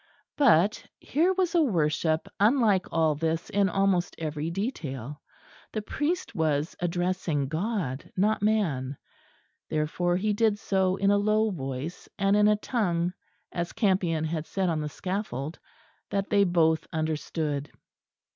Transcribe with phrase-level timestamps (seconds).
[0.35, 5.21] But here was a worship unlike all this in almost every detail.
[5.73, 8.97] The priest was addressing God, not man;
[9.69, 13.13] therefore he did so in a low voice, and in a tongue
[13.51, 15.59] as Campion had said on the scaffold
[16.09, 17.69] "that they both understood."